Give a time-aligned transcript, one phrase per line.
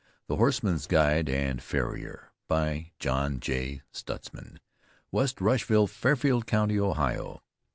[0.25, 2.31] THE HORSEMAN'S GUIDE AND FARRIER.
[2.47, 3.83] BY JOHN J.
[3.91, 4.59] STUTZMAN,
[5.11, 7.39] WEST RUSHVILLE, FAIRFIELD COUNTY, OHIO.